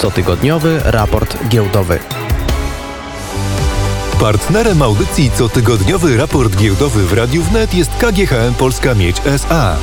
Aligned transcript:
cotygodniowy 0.00 0.80
raport 0.84 1.48
giełdowy. 1.48 1.98
Partnerem 4.20 4.82
audycji 4.82 5.30
cotygodniowy 5.30 6.16
raport 6.16 6.56
giełdowy 6.56 7.06
w 7.06 7.12
Radiu 7.12 7.42
Wnet 7.42 7.74
jest 7.74 7.90
KGHM 7.98 8.54
Polska 8.58 8.94
Miedź 8.94 9.16
SA. 9.26 9.76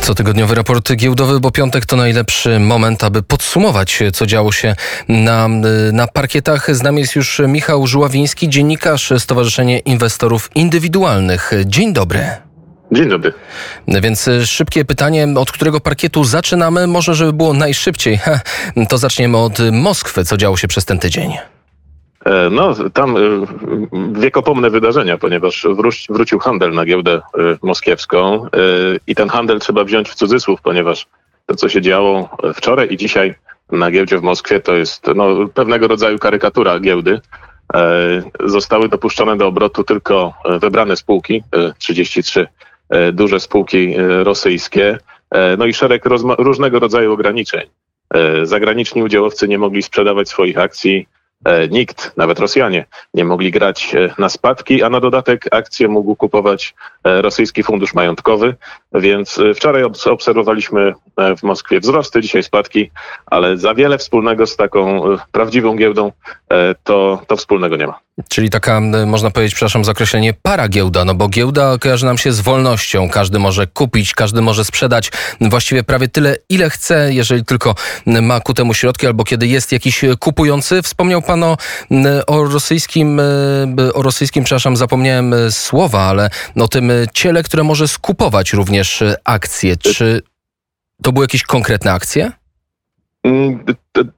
Cotygodniowy 0.00 0.54
raport 0.54 0.92
giełdowy, 0.92 1.40
bo 1.40 1.50
piątek 1.50 1.86
to 1.86 1.96
najlepszy 1.96 2.58
moment, 2.58 3.04
aby 3.04 3.22
podsumować, 3.22 4.02
co 4.12 4.26
działo 4.26 4.52
się 4.52 4.76
na, 5.08 5.48
na 5.92 6.06
parkietach. 6.06 6.76
Z 6.76 6.82
nami 6.82 7.00
jest 7.00 7.16
już 7.16 7.42
Michał 7.48 7.86
Żuławiński, 7.86 8.48
dziennikarz 8.48 9.12
Stowarzyszenia 9.18 9.78
Inwestorów 9.78 10.50
Indywidualnych. 10.54 11.52
Dzień 11.66 11.92
dobry. 11.92 12.41
Dzień 12.92 13.08
dobry. 13.08 13.32
Więc 13.88 14.30
szybkie 14.44 14.84
pytanie, 14.84 15.28
od 15.36 15.52
którego 15.52 15.80
parkietu 15.80 16.24
zaczynamy? 16.24 16.86
Może, 16.86 17.14
żeby 17.14 17.32
było 17.32 17.54
najszybciej, 17.54 18.18
to 18.88 18.98
zaczniemy 18.98 19.38
od 19.38 19.58
Moskwy. 19.72 20.24
Co 20.24 20.36
działo 20.36 20.56
się 20.56 20.68
przez 20.68 20.84
ten 20.84 20.98
tydzień? 20.98 21.32
E, 22.24 22.50
no, 22.50 22.74
tam 22.92 23.16
e, 23.16 23.20
wiekopomne 24.12 24.70
wydarzenia, 24.70 25.18
ponieważ 25.18 25.66
wróci, 25.76 26.12
wrócił 26.12 26.38
handel 26.38 26.72
na 26.72 26.84
giełdę 26.84 27.12
e, 27.12 27.20
moskiewską 27.62 28.46
i 29.06 29.14
ten 29.14 29.28
handel 29.28 29.60
trzeba 29.60 29.84
wziąć 29.84 30.08
w 30.08 30.14
cudzysłów, 30.14 30.60
ponieważ 30.62 31.06
to, 31.46 31.54
co 31.54 31.68
się 31.68 31.82
działo 31.82 32.36
wczoraj 32.54 32.88
i 32.90 32.96
dzisiaj 32.96 33.34
na 33.72 33.90
giełdzie 33.90 34.18
w 34.18 34.22
Moskwie, 34.22 34.60
to 34.60 34.74
jest 34.74 35.06
no, 35.14 35.48
pewnego 35.54 35.88
rodzaju 35.88 36.18
karykatura 36.18 36.80
giełdy. 36.80 37.20
Zostały 38.44 38.88
dopuszczone 38.88 39.36
do 39.36 39.46
obrotu 39.46 39.84
tylko 39.84 40.34
wybrane 40.60 40.96
spółki, 40.96 41.42
33 41.78 42.46
duże 43.12 43.40
spółki 43.40 43.94
rosyjskie, 44.22 44.98
no 45.58 45.66
i 45.66 45.74
szereg 45.74 46.04
różnego 46.38 46.78
rodzaju 46.78 47.12
ograniczeń. 47.12 47.68
Zagraniczni 48.42 49.02
udziałowcy 49.02 49.48
nie 49.48 49.58
mogli 49.58 49.82
sprzedawać 49.82 50.28
swoich 50.28 50.58
akcji, 50.58 51.06
E, 51.06 51.21
nikt, 51.70 52.12
nawet 52.16 52.38
Rosjanie, 52.38 52.86
nie 53.14 53.24
mogli 53.24 53.50
grać 53.50 53.94
e, 53.94 54.14
na 54.18 54.28
spadki, 54.28 54.82
a 54.82 54.90
na 54.90 55.00
dodatek 55.00 55.48
akcje 55.50 55.88
mógł 55.88 56.16
kupować 56.16 56.74
e, 57.04 57.22
rosyjski 57.22 57.62
fundusz 57.62 57.94
majątkowy, 57.94 58.54
więc 58.94 59.40
wczoraj 59.56 59.82
obserwowaliśmy 60.10 60.94
w 61.38 61.42
Moskwie 61.42 61.80
wzrosty, 61.80 62.20
dzisiaj 62.20 62.42
spadki, 62.42 62.90
ale 63.26 63.56
za 63.56 63.74
wiele 63.74 63.98
wspólnego 63.98 64.46
z 64.46 64.56
taką 64.56 65.02
prawdziwą 65.32 65.76
giełdą 65.76 66.12
to, 66.84 67.22
to 67.26 67.36
wspólnego 67.36 67.76
nie 67.76 67.86
ma. 67.86 67.98
Czyli 68.28 68.50
taka, 68.50 68.80
można 69.06 69.30
powiedzieć, 69.30 69.54
przepraszam 69.54 69.84
za 69.84 69.92
określenie, 69.92 70.34
para 70.42 70.68
giełda, 70.68 71.04
no 71.04 71.14
bo 71.14 71.28
giełda 71.28 71.78
kojarzy 71.78 72.06
nam 72.06 72.18
się 72.18 72.32
z 72.32 72.40
wolnością. 72.40 73.08
Każdy 73.08 73.38
może 73.38 73.66
kupić, 73.66 74.14
każdy 74.14 74.42
może 74.42 74.64
sprzedać 74.64 75.10
właściwie 75.40 75.84
prawie 75.84 76.08
tyle, 76.08 76.36
ile 76.48 76.70
chce, 76.70 77.12
jeżeli 77.12 77.44
tylko 77.44 77.74
ma 78.06 78.40
ku 78.40 78.54
temu 78.54 78.74
środki, 78.74 79.06
albo 79.06 79.24
kiedy 79.24 79.46
jest 79.46 79.72
jakiś 79.72 80.04
kupujący. 80.18 80.82
Wspomniał 80.82 81.22
Pan 81.22 81.31
o, 81.42 81.56
o 82.26 82.44
rosyjskim, 82.44 83.20
o 83.94 84.02
rosyjskim, 84.02 84.44
przepraszam, 84.44 84.76
zapomniałem 84.76 85.34
słowa, 85.50 86.00
ale 86.00 86.30
o 86.60 86.68
tym 86.68 86.92
ciele, 87.14 87.42
które 87.42 87.62
może 87.62 87.88
skupować 87.88 88.52
również 88.52 89.04
akcje. 89.24 89.76
Czy 89.76 90.22
to 91.02 91.12
były 91.12 91.24
jakieś 91.24 91.42
konkretne 91.42 91.92
akcje? 91.92 92.32
Mm, 93.24 93.64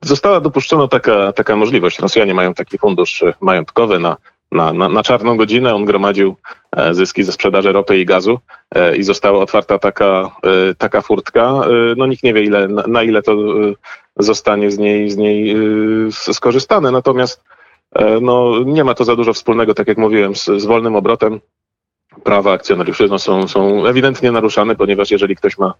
została 0.02 0.40
dopuszczona 0.40 0.88
taka, 0.88 1.32
taka 1.32 1.56
możliwość. 1.56 1.98
Rosjanie 1.98 2.34
mają 2.34 2.54
taki 2.54 2.78
fundusz 2.78 3.22
e, 3.22 3.34
majątkowy 3.40 3.98
na, 3.98 4.16
na, 4.52 4.72
na, 4.72 4.88
na 4.88 5.02
czarną 5.02 5.36
godzinę. 5.36 5.74
On 5.74 5.84
gromadził 5.84 6.36
e, 6.76 6.94
zyski 6.94 7.24
ze 7.24 7.32
sprzedaży 7.32 7.72
ropy 7.72 7.98
i 7.98 8.06
gazu 8.06 8.38
e, 8.74 8.96
i 8.96 9.02
została 9.02 9.38
otwarta 9.38 9.78
taka, 9.78 10.30
taka 10.78 11.02
furtka. 11.02 11.60
No 11.96 12.06
nikt 12.06 12.22
nie 12.22 12.34
wie, 12.34 12.42
ile, 12.42 12.68
na 12.68 13.02
ile 13.02 13.22
to 13.22 13.36
zostanie 14.16 14.70
z 14.70 14.78
niej, 14.78 15.10
z 15.10 15.16
niej 15.16 15.56
skorzystane. 16.10 16.90
Natomiast 16.90 17.44
no, 18.20 18.62
nie 18.64 18.84
ma 18.84 18.94
to 18.94 19.04
za 19.04 19.16
dużo 19.16 19.32
wspólnego, 19.32 19.74
tak 19.74 19.88
jak 19.88 19.98
mówiłem, 19.98 20.34
z, 20.34 20.44
z 20.44 20.64
wolnym 20.64 20.96
obrotem. 20.96 21.40
Prawa 22.24 22.52
akcjonariuszy 22.52 23.08
no, 23.08 23.18
są, 23.18 23.48
są 23.48 23.86
ewidentnie 23.86 24.32
naruszane, 24.32 24.76
ponieważ 24.76 25.10
jeżeli 25.10 25.36
ktoś 25.36 25.58
ma 25.58 25.74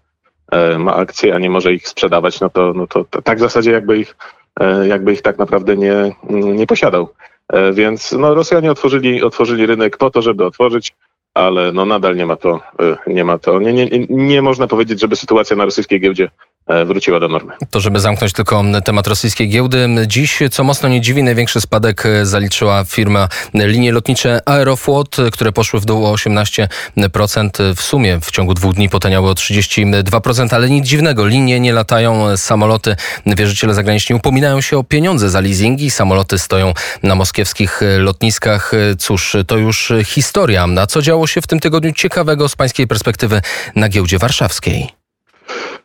E, 0.51 0.79
ma 0.79 0.95
akcje, 0.95 1.35
a 1.35 1.39
nie 1.39 1.49
może 1.49 1.73
ich 1.73 1.87
sprzedawać, 1.87 2.39
no 2.39 2.49
to, 2.49 2.73
no 2.75 2.87
to, 2.87 3.05
tak 3.23 3.37
w 3.37 3.41
zasadzie 3.41 3.71
jakby 3.71 3.97
ich, 3.97 4.15
e, 4.59 4.87
jakby 4.87 5.13
ich 5.13 5.21
tak 5.21 5.37
naprawdę 5.37 5.77
nie, 5.77 6.15
nie 6.29 6.67
posiadał. 6.67 7.09
E, 7.53 7.73
więc 7.73 8.11
no, 8.11 8.33
Rosjanie 8.33 8.71
otworzyli, 8.71 9.23
otworzyli 9.23 9.65
rynek 9.65 9.97
po 9.97 10.09
to, 10.11 10.21
żeby 10.21 10.45
otworzyć, 10.45 10.95
ale 11.33 11.71
no, 11.71 11.85
nadal 11.85 12.15
nie 12.15 12.25
ma 12.25 12.35
to, 12.35 12.59
nie 13.07 13.23
ma 13.23 13.37
to, 13.37 13.59
nie, 13.59 13.73
nie, 13.73 14.05
nie 14.09 14.41
można 14.41 14.67
powiedzieć, 14.67 14.99
żeby 14.99 15.15
sytuacja 15.15 15.55
na 15.55 15.65
rosyjskiej 15.65 16.01
giełdzie 16.01 16.29
E, 16.29 16.54
wróciła 16.85 17.19
do 17.19 17.27
normy. 17.27 17.53
To 17.71 17.79
żeby 17.79 17.99
zamknąć 17.99 18.33
tylko 18.33 18.63
temat 18.85 19.07
rosyjskiej 19.07 19.49
giełdy. 19.49 19.87
Dziś, 20.07 20.39
co 20.51 20.63
mocno 20.63 20.89
nie 20.89 21.01
dziwi, 21.01 21.23
największy 21.23 21.61
spadek 21.61 22.05
e, 22.05 22.25
zaliczyła 22.25 22.85
firma 22.85 23.27
linie 23.53 23.91
lotnicze 23.91 24.39
Aeroflot, 24.45 25.17
które 25.31 25.51
poszły 25.51 25.79
w 25.79 25.85
dół 25.85 26.05
o 26.05 26.13
18%. 26.13 27.75
W 27.75 27.81
sumie 27.81 28.19
w 28.21 28.31
ciągu 28.31 28.53
dwóch 28.53 28.73
dni 28.73 28.89
potaniały 28.89 29.29
o 29.29 29.33
32%, 29.33 30.55
ale 30.55 30.69
nic 30.69 30.85
dziwnego. 30.85 31.27
Linie 31.27 31.59
nie 31.59 31.73
latają, 31.73 32.37
samoloty, 32.37 32.95
wierzyciele 33.25 33.73
zagraniczni 33.73 34.15
upominają 34.15 34.61
się 34.61 34.77
o 34.77 34.83
pieniądze 34.83 35.29
za 35.29 35.41
leasingi, 35.41 35.91
samoloty 35.91 36.39
stoją 36.39 36.73
na 37.03 37.15
moskiewskich 37.15 37.81
lotniskach. 37.97 38.71
Cóż, 38.99 39.37
to 39.47 39.57
już 39.57 39.93
historia. 40.05 40.67
A 40.81 40.87
co 40.87 41.01
działo 41.01 41.27
się 41.27 41.41
w 41.41 41.47
tym 41.47 41.59
tygodniu 41.59 41.93
ciekawego 41.93 42.49
z 42.49 42.55
pańskiej 42.55 42.87
perspektywy 42.87 43.41
na 43.75 43.89
giełdzie 43.89 44.17
warszawskiej? 44.17 45.04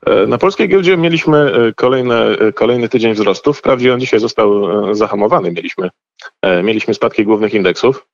E, 0.07 0.27
na 0.27 0.39
polskiej 0.39 0.69
giełdzie 0.69 0.97
mieliśmy 0.97 1.39
e, 1.39 1.73
kolejne, 1.73 2.25
e, 2.25 2.53
kolejny 2.53 2.89
tydzień 2.89 3.15
wzrostu. 3.15 3.53
Wprawdzie 3.53 3.95
on 3.95 4.01
dzisiaj 4.01 4.21
został 4.21 4.51
zahamowany. 4.95 5.53
Mieliśmy, 5.53 5.91
mieliśmy 6.63 6.95
spadki 6.95 7.25
głównych 7.25 7.55
indeksów. 7.55 8.07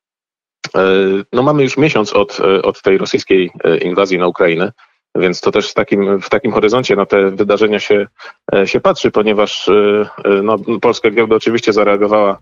No 1.33 1.43
mamy 1.43 1.63
już 1.63 1.77
miesiąc 1.77 2.13
od, 2.13 2.39
od 2.63 2.81
tej 2.81 2.97
rosyjskiej 2.97 3.51
inwazji 3.81 4.19
na 4.19 4.27
Ukrainę, 4.27 4.71
więc 5.15 5.41
to 5.41 5.51
też 5.51 5.71
w 5.71 5.73
takim, 5.73 6.21
w 6.21 6.29
takim 6.29 6.51
horyzoncie 6.51 6.95
na 6.95 7.05
te 7.05 7.31
wydarzenia 7.31 7.79
się, 7.79 8.07
się 8.65 8.79
patrzy, 8.79 9.11
ponieważ 9.11 9.69
no, 10.43 10.57
polska 10.81 11.11
giełda 11.11 11.35
oczywiście 11.35 11.73
zareagowała 11.73 12.39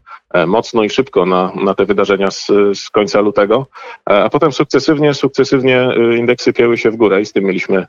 mocno 0.47 0.83
i 0.83 0.89
szybko 0.89 1.25
na, 1.25 1.51
na 1.55 1.73
te 1.73 1.85
wydarzenia 1.85 2.31
z, 2.31 2.47
z 2.73 2.89
końca 2.89 3.21
lutego, 3.21 3.67
a 4.05 4.29
potem 4.29 4.51
sukcesywnie, 4.51 5.13
sukcesywnie 5.13 5.89
indeksy 6.17 6.53
pięły 6.53 6.77
się 6.77 6.91
w 6.91 6.95
górę 6.95 7.21
i 7.21 7.25
z 7.25 7.33
tym 7.33 7.43
mieliśmy 7.43 7.87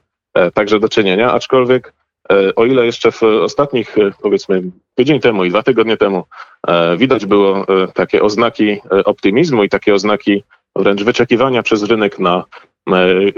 także 0.55 0.81
do 0.81 0.89
czynienia, 0.89 1.33
aczkolwiek 1.33 1.93
e, 2.33 2.55
o 2.55 2.65
ile 2.65 2.87
jeszcze 2.87 3.13
w 3.13 3.23
ostatnich, 3.23 3.99
e, 3.99 4.11
powiedzmy, 4.23 4.63
tydzień 4.95 5.21
temu 5.21 5.45
i 5.45 5.51
dwa 5.51 5.63
tygodnie 5.63 5.97
temu 5.97 6.25
widać 6.97 7.27
było 7.27 7.67
takie 7.95 8.23
oznaki 8.23 8.81
optymizmu 9.05 9.65
i 9.65 9.69
takie 9.69 9.95
oznaki 9.95 10.45
wręcz 10.77 11.03
wyczekiwania 11.03 11.63
przez 11.63 11.83
rynek 11.83 12.19
na 12.19 12.45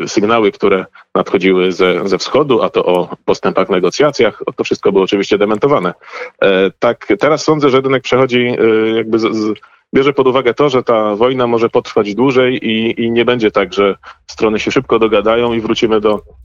sygnały, 0.06 0.52
które 0.52 0.86
nadchodziły 1.14 1.72
ze, 1.72 2.08
ze 2.08 2.18
wschodu, 2.18 2.62
a 2.62 2.70
to 2.70 2.84
o 2.84 3.16
postępach 3.24 3.68
negocjacjach, 3.68 4.42
to 4.56 4.64
wszystko 4.64 4.92
było 4.92 5.04
oczywiście 5.04 5.38
dementowane. 5.38 5.94
Tak, 6.78 7.06
teraz 7.20 7.44
sądzę, 7.44 7.70
że 7.70 7.80
rynek 7.80 8.02
przechodzi 8.02 8.56
jakby 8.96 9.18
z, 9.18 9.36
z 9.36 9.58
bierze 9.94 10.12
pod 10.12 10.26
uwagę 10.26 10.54
to, 10.54 10.68
że 10.68 10.82
ta 10.82 11.16
wojna 11.16 11.46
może 11.46 11.70
potrwać 11.70 12.14
dłużej 12.14 12.66
i, 12.66 13.02
i 13.02 13.10
nie 13.10 13.24
będzie 13.24 13.50
tak, 13.50 13.74
że 13.74 13.94
strony 14.26 14.58
się 14.58 14.70
szybko 14.70 14.98
dogadają 14.98 15.52
i 15.52 15.60
wrócimy 15.60 16.00
do 16.00 16.20
E, 16.20 16.37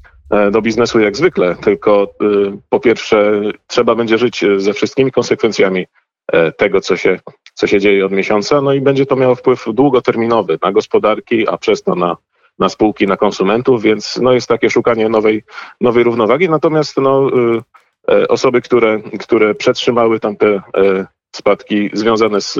do 0.51 0.61
biznesu 0.61 0.99
jak 0.99 1.17
zwykle, 1.17 1.55
tylko 1.55 2.03
y, 2.03 2.57
po 2.69 2.79
pierwsze 2.79 3.41
trzeba 3.67 3.95
będzie 3.95 4.17
żyć 4.17 4.43
e, 4.43 4.59
ze 4.59 4.73
wszystkimi 4.73 5.11
konsekwencjami 5.11 5.87
e, 6.31 6.51
tego, 6.51 6.81
co 6.81 6.97
się, 6.97 7.19
co 7.53 7.67
się 7.67 7.79
dzieje 7.79 8.05
od 8.05 8.11
miesiąca, 8.11 8.61
no 8.61 8.73
i 8.73 8.81
będzie 8.81 9.05
to 9.05 9.15
miało 9.15 9.35
wpływ 9.35 9.65
długoterminowy 9.73 10.59
na 10.63 10.71
gospodarki, 10.71 11.47
a 11.47 11.57
przez 11.57 11.83
to 11.83 11.95
na, 11.95 12.17
na 12.59 12.69
spółki, 12.69 13.07
na 13.07 13.17
konsumentów, 13.17 13.81
więc 13.81 14.19
no 14.21 14.33
jest 14.33 14.47
takie 14.47 14.69
szukanie 14.69 15.09
nowej, 15.09 15.43
nowej 15.81 16.03
równowagi. 16.03 16.49
Natomiast 16.49 16.97
no, 16.97 17.29
osoby, 18.29 18.61
które, 18.61 19.01
które 19.19 19.55
przetrzymały 19.55 20.19
tamte 20.19 20.61
spadki 21.35 21.89
związane 21.93 22.41
z, 22.41 22.59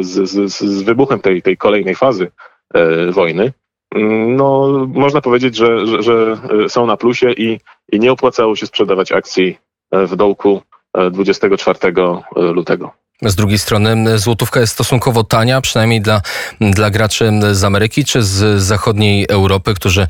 z, 0.00 0.30
z, 0.30 0.52
z 0.52 0.82
wybuchem 0.82 1.20
tej, 1.20 1.42
tej 1.42 1.56
kolejnej 1.56 1.94
fazy 1.94 2.30
wojny, 3.10 3.52
no, 4.28 4.68
można 4.94 5.20
powiedzieć, 5.20 5.56
że, 5.56 5.86
że, 5.86 6.02
że, 6.02 6.36
są 6.68 6.86
na 6.86 6.96
plusie 6.96 7.32
i, 7.32 7.60
i 7.92 8.00
nie 8.00 8.12
opłacało 8.12 8.56
się 8.56 8.66
sprzedawać 8.66 9.12
akcji 9.12 9.58
w 9.92 10.16
dołku 10.16 10.62
24 11.10 11.78
lutego. 12.36 13.03
Z 13.22 13.34
drugiej 13.34 13.58
strony 13.58 14.18
złotówka 14.18 14.60
jest 14.60 14.72
stosunkowo 14.72 15.24
tania, 15.24 15.60
przynajmniej 15.60 16.00
dla, 16.00 16.22
dla 16.60 16.90
graczy 16.90 17.32
z 17.52 17.64
Ameryki 17.64 18.04
czy 18.04 18.22
z 18.22 18.62
zachodniej 18.62 19.26
Europy, 19.28 19.74
którzy 19.74 20.06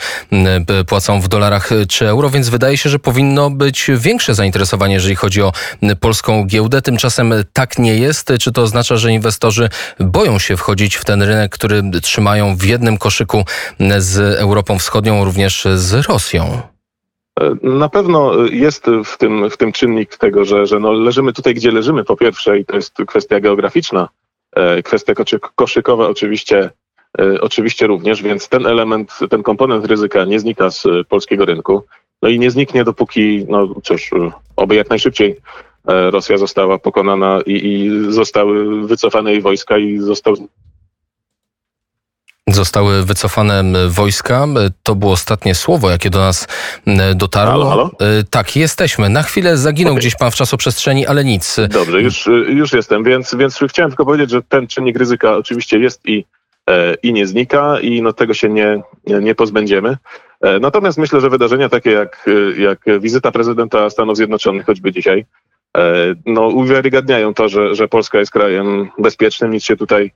płacą 0.86 1.20
w 1.20 1.28
dolarach 1.28 1.70
czy 1.88 2.08
euro, 2.08 2.30
więc 2.30 2.48
wydaje 2.48 2.76
się, 2.78 2.90
że 2.90 2.98
powinno 2.98 3.50
być 3.50 3.90
większe 3.96 4.34
zainteresowanie, 4.34 4.94
jeżeli 4.94 5.16
chodzi 5.16 5.42
o 5.42 5.52
polską 6.00 6.44
giełdę. 6.44 6.82
Tymczasem 6.82 7.34
tak 7.52 7.78
nie 7.78 7.94
jest. 7.94 8.32
Czy 8.40 8.52
to 8.52 8.62
oznacza, 8.62 8.96
że 8.96 9.12
inwestorzy 9.12 9.68
boją 10.00 10.38
się 10.38 10.56
wchodzić 10.56 10.96
w 10.96 11.04
ten 11.04 11.22
rynek, 11.22 11.52
który 11.52 11.82
trzymają 12.02 12.56
w 12.56 12.62
jednym 12.62 12.98
koszyku 12.98 13.44
z 13.98 14.38
Europą 14.38 14.78
Wschodnią, 14.78 15.24
również 15.24 15.66
z 15.76 15.92
Rosją? 15.92 16.73
E, 17.40 17.54
Na 17.62 17.88
pewno 17.88 18.32
jest 18.50 18.86
w 19.04 19.18
tym, 19.18 19.50
w 19.50 19.56
tym 19.56 19.72
czynnik 19.72 20.16
tego, 20.16 20.44
że, 20.44 20.66
że 20.66 20.80
no 20.80 20.92
leżymy 20.92 21.32
tutaj, 21.32 21.54
gdzie 21.54 21.70
leżymy 21.72 22.04
po 22.04 22.16
pierwsze 22.16 22.58
i 22.58 22.64
to 22.64 22.76
jest 22.76 22.96
kwestia 23.06 23.40
geograficzna, 23.40 24.08
e, 24.56 24.82
kwestia 24.82 25.12
koszy- 25.14 25.38
koszykowa 25.54 26.08
oczywiście, 26.08 26.70
e, 27.18 27.40
oczywiście 27.40 27.86
również, 27.86 28.22
więc 28.22 28.48
ten 28.48 28.66
element, 28.66 29.18
ten 29.30 29.42
komponent 29.42 29.86
ryzyka 29.86 30.24
nie 30.24 30.40
znika 30.40 30.70
z 30.70 30.86
e, 30.86 31.04
polskiego 31.04 31.44
rynku. 31.44 31.82
No 32.22 32.28
i 32.28 32.38
nie 32.38 32.50
zniknie 32.50 32.84
dopóki, 32.84 33.46
no 33.48 33.68
cóż, 33.82 34.12
e, 34.12 34.30
oby 34.56 34.74
jak 34.74 34.90
najszybciej 34.90 35.36
e, 35.88 36.10
Rosja 36.10 36.38
została 36.38 36.78
pokonana 36.78 37.40
i, 37.46 37.52
i 37.52 37.90
zostały 38.12 38.86
wycofane 38.86 39.32
jej 39.32 39.42
wojska 39.42 39.78
i 39.78 39.98
został 39.98 40.34
Zostały 42.54 43.04
wycofane 43.04 43.64
wojska. 43.88 44.46
To 44.82 44.94
było 44.94 45.12
ostatnie 45.12 45.54
słowo, 45.54 45.90
jakie 45.90 46.10
do 46.10 46.18
nas 46.18 46.48
dotarło. 47.14 47.64
Halo, 47.64 47.90
halo? 47.98 48.10
Y, 48.20 48.24
Tak, 48.30 48.56
jesteśmy. 48.56 49.08
Na 49.08 49.22
chwilę 49.22 49.56
zaginął 49.56 49.92
Okej. 49.92 50.00
gdzieś 50.00 50.14
pan 50.16 50.30
w 50.30 50.34
czasoprzestrzeni, 50.34 51.06
ale 51.06 51.24
nic. 51.24 51.56
Dobrze, 51.68 52.02
już, 52.02 52.26
już 52.48 52.72
jestem, 52.72 53.04
więc, 53.04 53.34
więc 53.34 53.58
chciałem 53.68 53.90
tylko 53.90 54.04
powiedzieć, 54.04 54.30
że 54.30 54.42
ten 54.42 54.66
czynnik 54.66 54.98
ryzyka 54.98 55.36
oczywiście 55.36 55.78
jest 55.78 56.00
i, 56.08 56.24
e, 56.70 56.94
i 57.02 57.12
nie 57.12 57.26
znika 57.26 57.80
i 57.80 58.02
no, 58.02 58.12
tego 58.12 58.34
się 58.34 58.48
nie, 58.48 58.82
nie 59.06 59.34
pozbędziemy. 59.34 59.96
E, 60.40 60.58
Natomiast 60.60 60.98
myślę, 60.98 61.20
że 61.20 61.30
wydarzenia 61.30 61.68
takie 61.68 61.90
jak, 61.90 62.26
e, 62.58 62.60
jak 62.60 63.00
wizyta 63.00 63.30
prezydenta 63.32 63.90
Stanów 63.90 64.16
Zjednoczonych 64.16 64.66
choćby 64.66 64.92
dzisiaj, 64.92 65.26
e, 65.76 65.94
no, 66.26 66.42
uwiarygadniają 66.42 67.34
to, 67.34 67.48
że, 67.48 67.74
że 67.74 67.88
Polska 67.88 68.18
jest 68.18 68.32
krajem 68.32 68.90
bezpiecznym, 68.98 69.50
nic 69.50 69.64
się 69.64 69.76
tutaj 69.76 70.10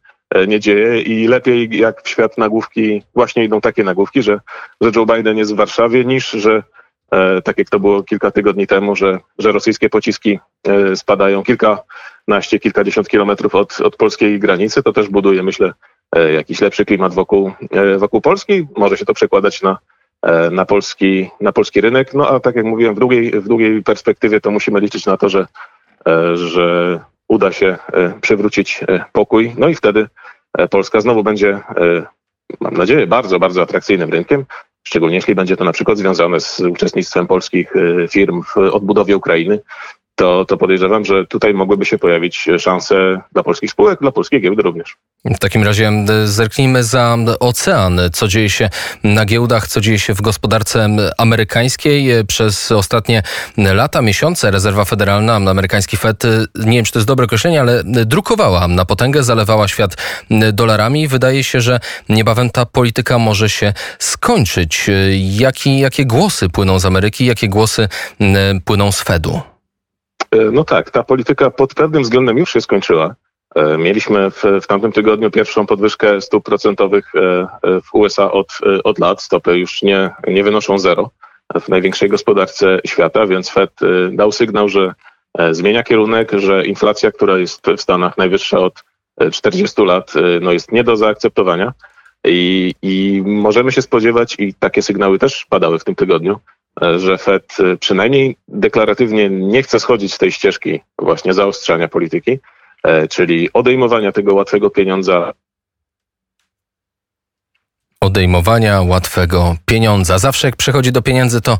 nie 0.49 0.61
dzieje 0.61 1.01
i 1.01 1.29
lepiej 1.29 1.79
jak 1.79 2.03
w 2.03 2.09
świat 2.09 2.39
nagłówki 2.39 3.03
właśnie 3.15 3.45
idą 3.45 3.61
takie 3.61 3.85
nagłówki, 3.85 4.23
że, 4.23 4.41
że 4.81 4.91
Joe 4.97 5.07
Biden 5.07 5.39
jest 5.39 5.53
w 5.53 5.57
Warszawie 5.57 6.05
niż, 6.05 6.31
że 6.31 6.63
e, 7.11 7.43
tak 7.43 7.59
jak 7.59 7.71
to 7.71 7.81
było 7.81 8.03
kilka 8.03 8.31
tygodni 8.31 8.67
temu, 8.67 8.97
że, 8.97 9.19
że 9.39 9.53
rosyjskie 9.53 9.89
pociski 9.91 10.39
e, 10.69 10.97
spadają 10.97 11.43
kilkanaście, 11.43 12.59
kilkadziesiąt 12.59 13.09
kilometrów 13.09 13.55
od, 13.55 13.81
od 13.81 13.97
polskiej 13.97 14.39
granicy. 14.39 14.83
To 14.83 14.93
też 14.93 15.09
buduje, 15.09 15.43
myślę, 15.43 15.73
e, 16.17 16.33
jakiś 16.33 16.61
lepszy 16.61 16.85
klimat 16.85 17.15
wokół, 17.15 17.53
e, 17.71 17.99
wokół 17.99 18.21
Polski. 18.21 18.67
Może 18.77 18.97
się 18.97 19.05
to 19.05 19.15
przekładać 19.15 19.63
na, 19.63 19.79
e, 20.23 20.51
na, 20.51 20.65
polski, 20.65 21.31
na 21.41 21.53
polski 21.53 21.81
rynek. 21.81 22.15
No 22.15 22.29
a 22.29 22.41
tak 22.41 22.57
jak 22.57 22.65
mówiłem, 22.65 22.95
w 22.95 22.99
długiej, 22.99 23.31
w 23.31 23.49
długiej 23.49 23.83
perspektywie 23.83 24.41
to 24.41 24.51
musimy 24.51 24.81
liczyć 24.81 25.07
na 25.07 25.17
to, 25.17 25.29
że, 25.29 25.47
e, 26.09 26.37
że 26.37 27.01
uda 27.29 27.53
się 27.53 27.77
e, 27.93 28.21
przywrócić 28.21 28.81
e, 28.89 29.05
pokój. 29.13 29.53
No 29.59 29.69
i 29.69 29.75
wtedy 29.75 30.01
e, 30.01 30.09
Polska 30.67 31.01
znowu 31.01 31.23
będzie, 31.23 31.51
e, 31.51 32.07
mam 32.61 32.75
nadzieję, 32.75 33.07
bardzo, 33.07 33.39
bardzo 33.39 33.63
atrakcyjnym 33.63 34.11
rynkiem. 34.11 34.45
Szczególnie 34.83 35.17
jeśli 35.17 35.35
będzie 35.35 35.57
to 35.57 35.65
na 35.65 35.73
przykład 35.73 35.99
związane 35.99 36.41
z 36.41 36.61
uczestnictwem 36.61 37.27
polskich 37.27 37.77
e, 37.77 38.09
firm 38.09 38.43
w 38.43 38.57
odbudowie 38.57 39.17
Ukrainy, 39.17 39.61
to, 40.19 40.45
to 40.45 40.57
podejrzewam, 40.57 41.05
że 41.05 41.27
tutaj 41.27 41.55
mogłyby 41.55 41.85
się 41.85 41.99
pojawić 41.99 42.49
szanse 42.59 43.21
dla 43.33 43.43
polskich 43.43 43.71
spółek, 43.71 44.01
dla 44.01 44.13
polskiej 44.13 44.41
giełdy 44.41 44.63
również. 44.63 44.97
W 45.25 45.39
takim 45.39 45.65
razie 45.65 45.89
m, 45.89 46.07
zerknijmy 46.25 46.85
za 46.85 47.17
ocean. 47.41 48.01
Co 48.13 48.29
dzieje 48.29 48.51
się 48.51 48.71
na 49.05 49.25
giełdach, 49.25 49.69
co 49.69 49.81
dzieje 49.81 49.99
się 49.99 50.15
w 50.15 50.21
gospodarce 50.21 50.89
amerykańskiej. 51.19 52.25
Przez 52.27 52.73
ostatnie 52.73 53.23
lata, 53.57 54.03
miesiące 54.03 54.51
rezerwa 54.51 54.85
federalna, 54.85 55.35
amerykański 55.35 55.97
Fed, 55.97 56.25
y, 56.25 56.47
nie 56.59 56.77
wiem 56.77 56.85
czy 56.85 56.93
to 56.93 56.99
jest 56.99 57.09
dobre 57.09 57.25
określenie, 57.25 57.61
ale 57.61 57.83
drukowała 57.85 58.69
na 58.69 58.85
potęgę, 58.85 59.23
zalewała 59.23 59.69
świat 59.69 59.97
dolarami. 60.53 61.09
Wydaje 61.09 61.45
się, 61.45 61.61
że 61.61 61.81
niebawem 62.09 62.51
ta 62.51 62.67
polityka 62.67 63.19
może 63.19 63.51
się 63.51 63.73
skończyć. 63.99 64.91
Jaki, 65.19 65.79
jakie 65.79 66.07
głosy 66.07 66.49
płyną 66.49 66.79
z 66.79 66.85
Ameryki, 66.85 67.27
jakie 67.27 67.49
głosy 67.49 67.89
płyną 68.65 68.93
z 68.93 69.03
Fedu? 69.03 69.58
E, 70.31 70.51
No 70.53 70.65
tak, 70.65 70.91
ta 70.91 71.03
polityka 71.03 71.51
pod 71.51 71.75
pewnym 71.75 72.03
względem 72.03 72.39
już 72.39 72.53
się 72.53 72.61
skończyła. 72.61 73.15
E, 73.55 73.79
Mieliśmy 73.79 74.31
w, 74.31 74.43
w 74.63 74.67
tamtym 74.67 74.93
tygodniu 74.93 75.31
pierwszą 75.31 75.67
podwyżkę 75.67 76.21
stóp 76.21 76.45
procentowych 76.45 77.13
e, 77.15 77.21
w 77.81 77.95
USA 77.95 78.33
od, 78.33 78.59
od 78.85 78.99
lat. 78.99 79.23
Stopy 79.23 79.59
już 79.59 79.83
nie, 79.83 80.11
nie 80.29 80.45
wynoszą 80.45 80.79
zero 80.79 81.11
w 81.61 81.69
największej 81.69 82.09
gospodarce 82.09 82.81
świata, 82.87 83.27
więc 83.27 83.51
Fed 83.51 83.71
dał 84.13 84.33
sygnał, 84.33 84.69
że 84.69 84.95
zmienia 85.51 85.83
kierunek, 85.83 86.33
że 86.33 86.67
inflacja, 86.67 87.13
która 87.13 87.39
jest 87.39 87.67
w 87.67 87.81
Stanach 87.81 88.19
najwyższa 88.19 88.59
od 88.59 88.85
e, 89.21 89.31
40 89.31 89.83
lat, 89.83 90.13
no 90.41 90.53
jest 90.53 90.73
nie 90.73 90.85
do 90.85 90.97
zaakceptowania. 90.97 91.73
I, 92.25 92.75
I 92.83 93.23
możemy 93.27 93.73
się 93.73 93.83
spodziewać, 93.83 94.37
i 94.39 94.55
takie 94.55 94.83
sygnały 94.83 95.19
też 95.19 95.47
padały 95.51 95.79
w 95.79 95.85
tym 95.85 95.95
tygodniu, 95.95 96.39
że 96.97 97.19
Fed 97.19 97.57
e, 97.61 97.77
przynajmniej 97.77 98.37
deklaratywnie 98.49 99.31
nie 99.31 99.63
chce 99.63 99.81
schodzić 99.81 100.15
z 100.15 100.19
tej 100.19 100.33
ścieżki 100.33 100.81
właśnie 100.99 101.35
zaostrzania 101.35 101.89
polityki, 101.89 102.39
e, 102.85 103.09
czyli 103.09 103.53
odejmowania 103.53 104.13
tego 104.13 104.35
łatwego 104.35 104.71
pieniądza 104.71 105.33
odejmowania 108.01 108.83
łatwego 108.83 109.57
pieniądza. 109.67 110.19
Zawsze 110.19 110.49
jak 110.49 110.57
przechodzi 110.57 110.93
do 110.93 111.03
pieniędzy, 111.03 111.41
to 111.41 111.59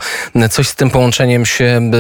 coś 0.51 0.69
z 0.69 0.75
tym 0.75 0.91
połączeniem 0.91 1.47
się, 1.47 1.91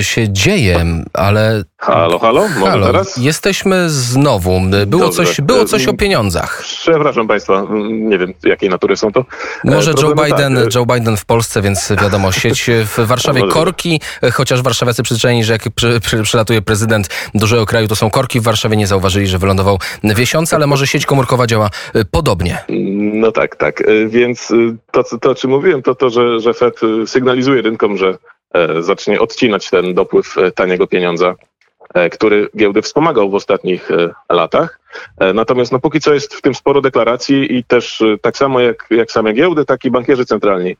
się 0.00 0.32
dzieje, 0.32 0.84
ale 1.12 1.62
Halo, 1.78 2.18
halo, 2.18 2.48
halo, 2.48 2.86
teraz? 2.86 3.16
jesteśmy 3.16 3.90
znowu. 3.90 4.60
Było 4.86 5.04
Dobrze. 5.04 5.24
coś, 5.24 5.40
było 5.40 5.64
coś 5.64 5.88
o 5.88 5.94
pieniądzach. 5.94 6.62
Przepraszam 6.62 7.28
Państwa, 7.28 7.66
nie 7.90 8.18
wiem 8.18 8.34
jakiej 8.44 8.70
natury 8.70 8.96
są 8.96 9.12
to. 9.12 9.20
E, 9.20 9.70
Może 9.70 9.90
Joe 9.90 9.96
problemy 9.96 10.30
Biden, 10.30 10.54
tak, 10.56 10.64
e, 10.64 10.78
Joe 10.78 10.86
Biden 10.86 11.16
w 11.16 11.24
Polsce, 11.24 11.62
więc 11.62 11.92
wiadomo, 12.02 12.32
sieć 12.32 12.70
w 12.84 13.06
Warszawie 13.06 13.48
korki, 13.48 14.00
chociaż 14.32 14.62
warszawiacy 14.62 15.02
przyzwyczajeni, 15.02 15.44
że 15.44 15.52
jak 15.52 15.62
przy, 15.74 16.00
przy, 16.00 16.22
przylatuje 16.22 16.62
prezydent 16.62 17.08
dużego 17.34 17.66
kraju, 17.66 17.88
to 17.88 17.96
są 17.96 18.10
korki 18.10 18.40
w 18.40 18.42
Warszawie, 18.42 18.76
nie 18.76 18.86
zauważyli, 18.86 19.26
że 19.26 19.38
wylądował 19.38 19.78
wiesiące, 20.04 20.56
ale 20.56 20.66
może 20.66 20.86
sieć 20.86 21.06
komórkowa 21.06 21.46
działa 21.46 21.70
e, 21.94 22.04
podobnie. 22.04 22.58
No 23.12 23.32
tak, 23.32 23.56
tak. 23.56 23.75
E, 23.80 24.06
Więc 24.08 24.50
e, 24.50 24.76
to, 24.90 25.18
to 25.20 25.30
o 25.30 25.34
czym 25.34 25.50
mówiłem, 25.50 25.82
to 25.82 25.94
to, 25.94 26.10
że, 26.10 26.40
że 26.40 26.54
Fed 26.54 26.80
e, 26.82 27.06
sygnalizuje 27.06 27.62
rynkom, 27.62 27.96
że 27.96 28.18
zacznie 28.80 29.20
odcinać 29.20 29.70
ten 29.70 29.94
dopływ 29.94 30.36
taniego 30.54 30.86
pieniądza, 30.86 31.34
który 32.12 32.48
giełdy 32.56 32.82
wspomagał 32.82 33.30
w 33.30 33.34
ostatnich 33.34 33.88
latach. 34.30 34.80
Natomiast 35.34 35.72
no, 35.72 35.78
póki 35.78 36.00
co 36.00 36.14
jest 36.14 36.34
w 36.34 36.42
tym 36.42 36.54
sporo 36.54 36.80
deklaracji 36.80 37.56
i 37.56 37.64
też 37.64 38.02
tak 38.22 38.36
samo 38.36 38.60
jak, 38.60 38.86
jak 38.90 39.10
same 39.10 39.32
giełdy, 39.32 39.64
tak 39.64 39.84
i 39.84 39.90
bankierzy 39.90 40.24
centralni 40.24 40.76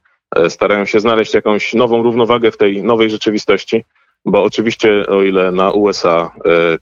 starają 0.49 0.85
się 0.85 1.01
znaleźć 1.01 1.35
jakąś 1.35 1.75
nową 1.75 2.03
równowagę 2.03 2.51
w 2.51 2.57
tej 2.57 2.83
nowej 2.83 3.11
rzeczywistości, 3.11 3.85
bo 4.25 4.43
oczywiście 4.43 5.07
o 5.07 5.23
ile 5.23 5.53
na 5.53 5.71
USA 5.71 6.31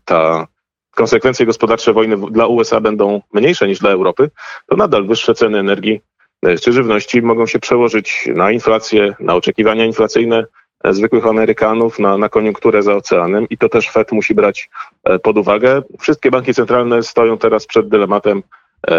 ta 0.04 0.46
konsekwencje 0.94 1.46
gospodarcze 1.46 1.92
wojny 1.92 2.16
dla 2.30 2.46
USA 2.46 2.80
będą 2.80 3.20
mniejsze 3.32 3.68
niż 3.68 3.78
dla 3.78 3.90
Europy, 3.90 4.30
to 4.66 4.76
nadal 4.76 5.06
wyższe 5.06 5.34
ceny 5.34 5.58
energii 5.58 6.00
e, 6.42 6.58
czy 6.58 6.72
żywności 6.72 7.22
mogą 7.22 7.46
się 7.46 7.58
przełożyć 7.58 8.28
na 8.34 8.50
inflację, 8.50 9.14
na 9.20 9.34
oczekiwania 9.34 9.84
inflacyjne 9.84 10.44
e, 10.84 10.94
zwykłych 10.94 11.26
Amerykanów, 11.26 11.98
na, 11.98 12.18
na 12.18 12.28
koniunkturę 12.28 12.82
za 12.82 12.94
oceanem 12.94 13.46
i 13.50 13.58
to 13.58 13.68
też 13.68 13.90
Fed 13.90 14.12
musi 14.12 14.34
brać 14.34 14.70
e, 15.04 15.18
pod 15.18 15.38
uwagę. 15.38 15.82
Wszystkie 16.00 16.30
banki 16.30 16.54
centralne 16.54 17.02
stoją 17.02 17.38
teraz 17.38 17.66
przed 17.66 17.88
dylematem, 17.88 18.42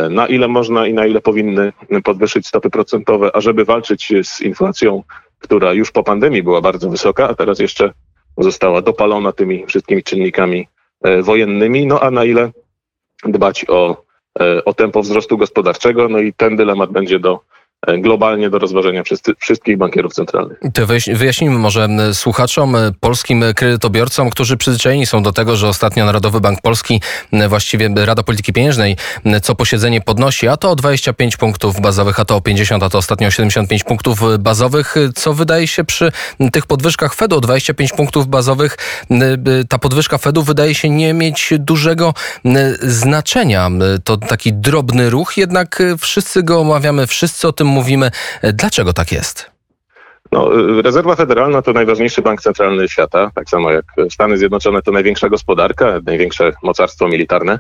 na 0.10 0.28
ile 0.28 0.48
można 0.48 0.88
i 0.88 0.94
na 0.94 1.06
ile 1.06 1.22
powinny 1.22 1.74
podwyższyć 2.04 2.48
stopy 2.48 2.70
procentowe, 2.70 3.36
ażeby 3.36 3.66
walczyć 3.66 4.14
z 4.24 4.42
inflacją, 4.42 5.04
która 5.40 5.74
już 5.74 5.92
po 5.92 6.04
pandemii 6.04 6.44
była 6.44 6.62
bardzo 6.62 6.90
wysoka, 6.90 7.30
a 7.30 7.34
teraz 7.34 7.60
jeszcze 7.60 7.94
została 8.38 8.82
dopalona 8.82 9.32
tymi 9.32 9.66
wszystkimi 9.66 10.04
czynnikami 10.04 10.68
wojennymi, 11.24 11.86
no 11.86 12.00
a 12.00 12.12
na 12.12 12.24
ile 12.24 12.52
dbać 13.26 13.66
o, 13.70 14.04
e, 14.40 14.66
o 14.66 14.74
tempo 14.74 15.02
wzrostu 15.02 15.38
gospodarczego, 15.38 16.10
no 16.10 16.20
i 16.20 16.34
ten 16.34 16.56
dylemat 16.56 16.92
będzie 16.92 17.20
do 17.20 17.34
e, 17.34 17.40
globalnie 17.98 18.50
do 18.50 18.60
rozważenia 18.60 19.04
wszystkich 19.40 19.78
bankierów 19.78 20.14
centralnych. 20.14 20.60
To 20.74 20.86
wyjaś- 20.88 21.16
wyjaśnijmy 21.16 21.58
może 21.58 21.88
słuchaczom, 22.14 22.76
polskim 23.00 23.44
kredytobiorcom, 23.56 24.30
którzy 24.30 24.58
przyzwyczajeni 24.58 25.06
są 25.06 25.24
do 25.24 25.32
tego, 25.32 25.56
że 25.56 25.68
ostatnio 25.68 26.06
Narodowy 26.06 26.42
Bank 26.42 26.62
Polski, 26.62 27.02
właściwie 27.50 27.90
Rada 27.96 28.24
Polityki 28.24 28.54
Pieniężnej, 28.54 28.98
co 29.42 29.56
posiedzenie 29.56 30.02
podnosi, 30.02 30.48
a 30.48 30.58
to 30.58 30.72
o 30.72 30.76
25 30.76 31.38
punktów 31.38 31.82
bazowych, 31.82 32.20
a 32.20 32.26
to 32.26 32.36
o 32.36 32.42
50, 32.42 32.84
a 32.84 32.90
to 32.90 32.98
ostatnio 32.98 33.28
o 33.28 33.32
75 33.32 33.84
punktów 33.84 34.22
bazowych, 34.40 34.96
co 35.16 35.34
wydaje 35.34 35.68
się 35.68 35.84
przy 35.84 36.12
tych 36.52 36.66
podwyżkach 36.66 37.14
Fedu 37.14 37.38
o 37.38 37.42
25 37.42 37.92
punktów 37.94 38.28
bazowych, 38.28 38.78
ta 39.70 39.78
podwyżka 39.80 40.18
Fedu 40.18 40.44
wydaje 40.44 40.76
się 40.76 40.90
nie 40.90 41.14
mieć 41.14 41.54
dużego 41.60 42.14
znaczenia. 42.82 43.70
To 44.04 44.18
taki 44.18 44.54
drobny 44.54 45.10
ruch, 45.10 45.38
jednak 45.38 45.84
wszyscy 46.00 46.44
go 46.44 46.60
omawiamy, 46.60 47.08
wszyscy 47.08 47.48
o 47.48 47.54
tym 47.54 47.68
mówimy. 47.76 48.12
Dlaczego 48.54 48.94
tak 48.94 49.12
jest? 49.12 49.52
No, 50.32 50.60
y, 50.60 50.82
Rezerwa 50.82 51.16
Federalna 51.16 51.62
to 51.62 51.74
najważniejszy 51.74 52.22
bank 52.22 52.42
centralny 52.42 52.90
świata, 52.90 53.32
tak 53.36 53.50
samo 53.50 53.72
jak 53.72 53.86
Stany 54.10 54.38
Zjednoczone 54.38 54.82
to 54.82 54.92
największa 54.92 55.30
gospodarka, 55.30 56.00
największe 56.06 56.52
mocarstwo 56.64 57.08
militarne. 57.08 57.60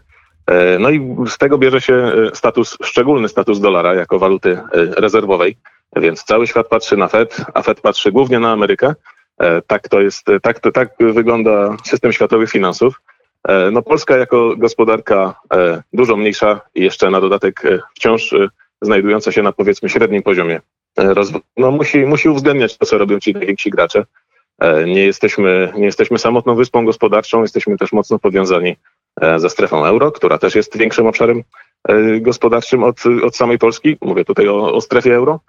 No 0.79 0.89
i 0.89 1.15
z 1.27 1.37
tego 1.37 1.57
bierze 1.57 1.81
się 1.81 2.13
status, 2.33 2.77
szczególny 2.83 3.29
status 3.29 3.59
dolara 3.59 3.93
jako 3.93 4.19
waluty 4.19 4.59
rezerwowej, 4.73 5.57
więc 5.95 6.23
cały 6.23 6.47
świat 6.47 6.67
patrzy 6.67 6.97
na 6.97 7.07
Fed, 7.07 7.37
a 7.53 7.61
Fed 7.61 7.81
patrzy 7.81 8.11
głównie 8.11 8.39
na 8.39 8.51
Amerykę. 8.51 8.93
Tak 9.67 9.89
to 9.89 10.01
jest, 10.01 10.25
tak, 10.41 10.59
to, 10.59 10.71
tak 10.71 10.89
wygląda 10.99 11.77
system 11.83 12.13
światowych 12.13 12.51
finansów. 12.51 13.01
No 13.71 13.81
Polska 13.81 14.17
jako 14.17 14.55
gospodarka 14.57 15.33
dużo 15.93 16.17
mniejsza 16.17 16.61
i 16.75 16.83
jeszcze 16.83 17.09
na 17.09 17.21
dodatek 17.21 17.61
wciąż 17.95 18.35
znajdująca 18.81 19.31
się 19.31 19.43
na 19.43 19.51
powiedzmy 19.51 19.89
średnim 19.89 20.23
poziomie 20.23 20.61
no, 21.57 21.71
musi, 21.71 22.05
musi 22.05 22.29
uwzględniać 22.29 22.77
to, 22.77 22.85
co 22.85 22.97
robią 22.97 23.19
ci 23.19 23.33
najwięksi 23.33 23.69
gracze. 23.69 24.05
E, 24.59 24.85
nie 24.85 25.05
jesteśmy, 25.05 25.73
nie 25.77 25.85
jesteśmy 25.85 26.19
samotną 26.19 26.55
wyspą 26.55 26.85
gospodarczą, 26.85 27.41
jesteśmy 27.41 27.77
też 27.77 27.91
mocno 27.91 28.19
powiązani 28.19 28.75
e, 29.21 29.39
ze 29.39 29.49
strefą 29.49 29.85
euro, 29.85 30.11
która 30.11 30.37
też 30.37 30.55
jest 30.55 30.77
większym 30.77 31.07
obszarem 31.07 31.43
e, 31.87 32.19
gospodarczym 32.19 32.83
od, 32.83 33.03
od 33.23 33.35
samej 33.35 33.57
Polski. 33.57 33.97
Mówię 34.01 34.25
tutaj 34.25 34.47
o, 34.47 34.73
o 34.73 34.81
strefie 34.81 35.15
euro. 35.15 35.39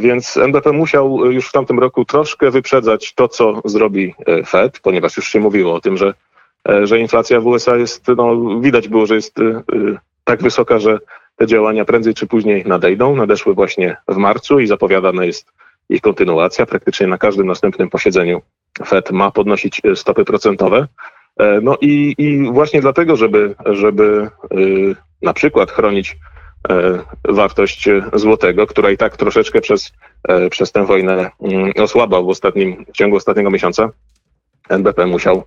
Więc 0.00 0.36
NBP 0.36 0.72
musiał 0.72 1.32
już 1.32 1.48
w 1.48 1.52
tamtym 1.52 1.78
roku 1.78 2.04
troszkę 2.04 2.50
wyprzedzać 2.50 3.14
to, 3.14 3.28
co 3.28 3.62
zrobi 3.64 4.14
Fed, 4.46 4.80
ponieważ 4.80 5.16
już 5.16 5.28
się 5.28 5.40
mówiło 5.40 5.74
o 5.74 5.80
tym, 5.80 5.96
że, 5.96 6.14
że 6.82 6.98
inflacja 6.98 7.40
w 7.40 7.46
USA 7.46 7.76
jest, 7.76 8.08
no, 8.16 8.60
widać 8.60 8.88
było, 8.88 9.06
że 9.06 9.14
jest 9.14 9.36
tak 10.24 10.42
wysoka, 10.42 10.78
że 10.78 10.98
te 11.36 11.46
działania 11.46 11.84
prędzej 11.84 12.14
czy 12.14 12.26
później 12.26 12.64
nadejdą. 12.66 13.16
Nadeszły 13.16 13.54
właśnie 13.54 13.96
w 14.08 14.16
marcu 14.16 14.60
i 14.60 14.66
zapowiadana 14.66 15.24
jest 15.24 15.52
ich 15.88 16.00
kontynuacja. 16.00 16.66
Praktycznie 16.66 17.06
na 17.06 17.18
każdym 17.18 17.46
następnym 17.46 17.90
posiedzeniu 17.90 18.42
Fed 18.86 19.10
ma 19.10 19.30
podnosić 19.30 19.80
e, 19.84 19.96
stopy 19.96 20.24
procentowe. 20.24 20.88
E, 21.36 21.60
no 21.60 21.76
i, 21.80 22.14
i 22.18 22.52
właśnie 22.52 22.80
dlatego, 22.80 23.16
żeby, 23.16 23.54
żeby 23.66 24.30
y, 24.52 24.96
na 25.22 25.32
przykład 25.32 25.70
chronić 25.70 26.16
wartość 27.28 27.88
złotego, 28.12 28.66
która 28.66 28.90
i 28.90 28.96
tak 28.96 29.16
troszeczkę 29.16 29.60
przez, 29.60 29.92
przez 30.50 30.72
tę 30.72 30.86
wojnę 30.86 31.30
mm, 31.40 31.72
osłabał 31.78 32.26
w, 32.26 32.28
ostatnim, 32.28 32.84
w 32.88 32.92
ciągu 32.92 33.16
ostatniego 33.16 33.50
miesiąca, 33.50 33.90
NBP 34.68 35.06
musiał 35.06 35.44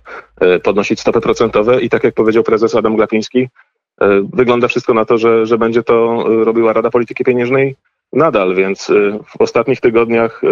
podnosić 0.62 1.00
stopy 1.00 1.20
procentowe 1.20 1.80
i 1.80 1.88
tak 1.88 2.04
jak 2.04 2.14
powiedział 2.14 2.42
prezes 2.42 2.74
Adam 2.74 2.96
Glapiński, 2.96 3.48
E, 3.48 3.67
wygląda 4.32 4.68
wszystko 4.68 4.94
na 4.94 5.04
to, 5.04 5.18
że, 5.18 5.46
że 5.46 5.58
będzie 5.58 5.82
to 5.82 6.24
e, 6.28 6.44
robiła 6.44 6.72
Rada 6.72 6.90
Polityki 6.90 7.24
Pieniężnej 7.24 7.76
nadal, 8.12 8.54
więc 8.54 8.90
e, 8.90 9.18
w 9.26 9.40
ostatnich 9.40 9.80
tygodniach 9.80 10.42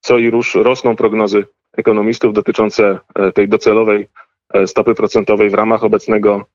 co 0.00 0.18
i 0.18 0.30
rusz 0.30 0.54
rosną 0.54 0.96
prognozy 0.96 1.44
ekonomistów 1.76 2.32
dotyczące 2.32 2.98
tej 3.34 3.48
docelowej 3.48 4.08
stopy 4.66 4.94
procentowej 4.94 5.50
w 5.50 5.54
ramach 5.54 5.84
obecnego 5.84 6.46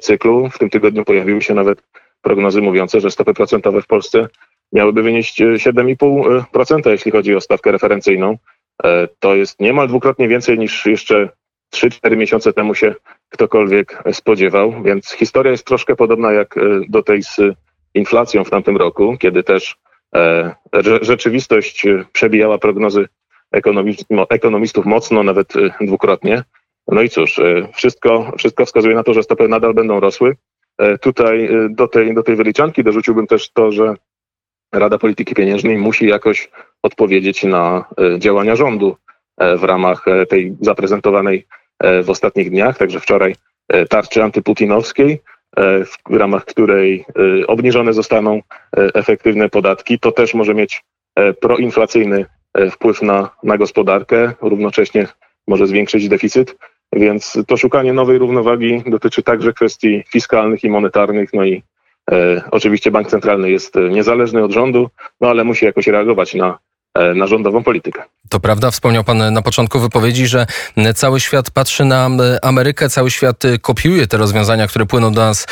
cyklu. 0.00 0.50
W 0.50 0.58
tym 0.58 0.70
tygodniu 0.70 1.04
pojawiły 1.04 1.42
się 1.42 1.54
nawet 1.54 1.82
prognozy 2.22 2.62
mówiące, 2.62 3.00
że 3.00 3.10
stopy 3.10 3.34
procentowe 3.34 3.82
w 3.82 3.86
Polsce 3.86 4.28
miałyby 4.72 5.02
wynieść 5.02 5.42
7,5%, 5.42 6.90
jeśli 6.90 7.12
chodzi 7.12 7.34
o 7.34 7.40
stawkę 7.40 7.72
referencyjną. 7.72 8.38
To 9.18 9.34
jest 9.34 9.60
niemal 9.60 9.88
dwukrotnie 9.88 10.28
więcej 10.28 10.58
niż 10.58 10.86
jeszcze 10.86 11.28
3-4 11.74 12.16
miesiące 12.16 12.52
temu 12.52 12.74
się 12.74 12.94
ktokolwiek 13.34 14.02
spodziewał, 14.12 14.82
więc 14.82 15.12
historia 15.12 15.52
jest 15.52 15.66
troszkę 15.66 15.96
podobna 15.96 16.32
jak 16.32 16.56
e, 16.56 16.60
do 16.88 17.02
tej 17.02 17.22
z 17.22 17.40
inflacją 17.94 18.44
w 18.44 18.50
tamtym 18.50 18.76
roku, 18.76 19.16
kiedy 19.20 19.42
też 19.42 19.76
e, 20.14 20.54
rzeczywistość 21.02 21.86
przebijała 22.12 22.58
prognozy 22.58 23.08
ekonomistów 24.30 24.86
mocno, 24.86 25.22
nawet 25.22 25.56
e, 25.56 25.86
dwukrotnie. 25.86 26.42
No 26.88 27.02
i 27.02 27.08
cóż, 27.08 27.40
wszystko, 27.74 28.32
wszystko 28.38 28.66
wskazuje 28.66 28.94
na 28.94 29.02
to, 29.02 29.14
że 29.14 29.22
stopy 29.22 29.48
nadal 29.48 29.74
będą 29.74 30.00
rosły. 30.00 30.36
Tutaj 31.00 31.48
do 31.70 31.88
tej, 31.88 32.14
do 32.14 32.22
tej 32.22 32.36
wyliczanki 32.36 32.84
dorzuciłbym 32.84 33.26
też 33.26 33.52
to, 33.52 33.72
że 33.72 33.94
Rada 34.72 34.98
Polityki 34.98 35.34
Pieniężnej 35.34 35.78
musi 35.78 36.06
jakoś 36.06 36.50
odpowiedzieć 36.82 37.44
na 37.44 37.84
działania 38.18 38.56
rządu 38.56 38.96
w 39.38 39.64
ramach 39.64 40.04
tej 40.28 40.56
zaprezentowanej 40.60 41.46
E, 41.46 41.63
w 42.02 42.10
ostatnich 42.10 42.50
dniach, 42.50 42.78
także 42.78 43.00
wczoraj 43.00 43.36
e, 43.68 43.86
tarczy 43.86 44.22
antyputinowskiej, 44.22 45.20
e, 45.56 45.84
w 46.10 46.16
ramach 46.16 46.44
której 46.44 47.04
obniżone 47.46 47.92
zostaną 47.92 48.40
efektywne 48.76 49.48
podatki. 49.48 49.98
To 49.98 50.12
też 50.12 50.34
może 50.34 50.54
mieć 50.54 50.84
proinflacyjny 51.40 52.26
wpływ 52.70 53.02
na, 53.02 53.30
na 53.42 53.58
gospodarkę, 53.58 54.32
równocześnie 54.40 55.06
może 55.48 55.66
zwiększyć 55.66 56.08
deficyt. 56.08 56.56
Więc 56.92 57.38
to 57.46 57.56
szukanie 57.56 57.92
nowej 57.92 58.18
równowagi 58.18 58.82
dotyczy 58.86 59.22
także 59.22 59.52
kwestii 59.52 60.04
fiskalnych 60.12 60.64
i 60.64 60.70
monetarnych, 60.70 61.32
no 61.32 61.44
i 61.44 61.62
e, 62.10 62.42
oczywiście 62.50 62.90
bank 62.90 63.08
centralny 63.08 63.50
jest 63.50 63.74
niezależny 63.90 64.44
od 64.44 64.52
rządu, 64.52 64.90
no 65.20 65.28
ale 65.28 65.44
musi 65.44 65.64
jakoś 65.64 65.86
reagować 65.86 66.34
na 66.34 66.58
E, 66.58 66.63
na 67.14 67.26
rządową 67.26 67.62
politykę. 67.62 68.02
To 68.28 68.40
prawda, 68.40 68.70
wspomniał 68.70 69.04
Pan 69.04 69.32
na 69.32 69.42
początku 69.42 69.80
wypowiedzi, 69.80 70.26
że 70.26 70.46
cały 70.94 71.20
świat 71.20 71.50
patrzy 71.50 71.84
na 71.84 72.08
Amerykę, 72.42 72.88
cały 72.88 73.10
świat 73.10 73.44
y, 73.44 73.58
kopiuje 73.58 74.06
te 74.06 74.16
rozwiązania, 74.16 74.66
które 74.66 74.86
płyną 74.86 75.12
do 75.12 75.20
nas 75.20 75.46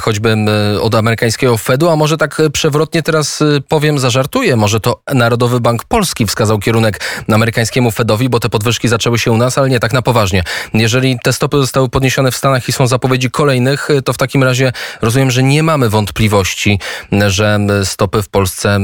choćby 0.00 0.36
od 0.80 0.94
amerykańskiego 0.94 1.58
Fedu, 1.58 1.88
a 1.88 1.96
może 1.96 2.16
tak 2.16 2.42
przewrotnie 2.52 3.02
teraz 3.02 3.42
powiem, 3.68 3.98
zażartuję, 3.98 4.56
może 4.56 4.80
to 4.80 5.02
Narodowy 5.14 5.60
Bank 5.60 5.84
Polski 5.84 6.26
wskazał 6.26 6.58
kierunek 6.58 7.00
amerykańskiemu 7.32 7.90
Fedowi, 7.90 8.28
bo 8.28 8.40
te 8.40 8.48
podwyżki 8.48 8.88
zaczęły 8.88 9.18
się 9.18 9.32
u 9.32 9.36
nas, 9.36 9.58
ale 9.58 9.68
nie 9.68 9.80
tak 9.80 9.92
na 9.92 10.02
poważnie. 10.02 10.44
Jeżeli 10.74 11.18
te 11.22 11.32
stopy 11.32 11.56
zostały 11.56 11.88
podniesione 11.88 12.30
w 12.30 12.36
Stanach 12.36 12.68
i 12.68 12.72
są 12.72 12.86
zapowiedzi 12.86 13.30
kolejnych, 13.30 13.88
to 14.04 14.12
w 14.12 14.18
takim 14.18 14.44
razie 14.44 14.72
rozumiem, 15.02 15.30
że 15.30 15.42
nie 15.42 15.62
mamy 15.62 15.88
wątpliwości, 15.88 16.78
że 17.26 17.58
stopy 17.84 18.22
w 18.22 18.28
Polsce 18.28 18.78